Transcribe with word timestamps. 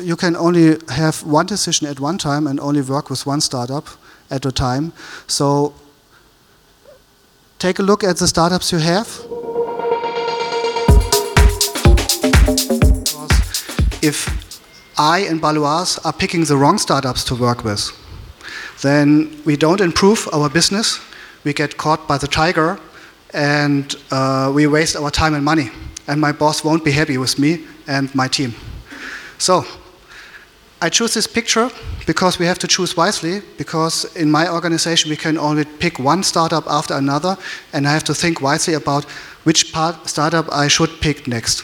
You 0.00 0.16
can 0.16 0.36
only 0.36 0.78
have 0.88 1.22
one 1.22 1.44
decision 1.44 1.86
at 1.86 2.00
one 2.00 2.16
time 2.16 2.46
and 2.46 2.58
only 2.60 2.80
work 2.80 3.10
with 3.10 3.26
one 3.26 3.42
startup 3.42 3.86
at 4.30 4.46
a 4.46 4.50
time. 4.50 4.94
So 5.26 5.74
take 7.58 7.78
a 7.78 7.82
look 7.82 8.02
at 8.02 8.16
the 8.16 8.26
startups 8.26 8.72
you 8.72 8.78
have. 8.78 9.06
If 14.00 14.88
I 14.98 15.26
and 15.28 15.42
Baloise 15.42 15.98
are 16.06 16.12
picking 16.14 16.44
the 16.44 16.56
wrong 16.56 16.78
startups 16.78 17.22
to 17.24 17.34
work 17.34 17.62
with, 17.62 17.90
then 18.80 19.42
we 19.44 19.58
don't 19.58 19.82
improve 19.82 20.26
our 20.32 20.48
business. 20.48 21.00
We 21.44 21.52
get 21.52 21.76
caught 21.76 22.08
by 22.08 22.16
the 22.16 22.28
tiger 22.28 22.80
and 23.34 23.94
uh, 24.10 24.50
we 24.54 24.66
waste 24.66 24.96
our 24.96 25.10
time 25.10 25.34
and 25.34 25.44
money. 25.44 25.70
And 26.06 26.18
my 26.18 26.32
boss 26.32 26.64
won't 26.64 26.82
be 26.82 26.92
happy 26.92 27.18
with 27.18 27.38
me 27.38 27.66
and 27.86 28.14
my 28.14 28.26
team. 28.26 28.54
So, 29.36 29.66
I 30.82 30.88
choose 30.88 31.14
this 31.14 31.28
picture 31.28 31.70
because 32.06 32.40
we 32.40 32.46
have 32.46 32.58
to 32.58 32.66
choose 32.66 32.96
wisely, 32.96 33.40
because 33.56 34.04
in 34.16 34.32
my 34.32 34.48
organization 34.48 35.10
we 35.10 35.16
can 35.16 35.38
only 35.38 35.64
pick 35.64 36.00
one 36.00 36.24
startup 36.24 36.64
after 36.66 36.94
another, 36.94 37.36
and 37.72 37.86
I 37.86 37.92
have 37.92 38.02
to 38.04 38.14
think 38.14 38.40
wisely 38.40 38.74
about 38.74 39.04
which 39.44 39.72
startup 40.06 40.52
I 40.52 40.66
should 40.66 41.00
pick 41.00 41.28
next. 41.28 41.62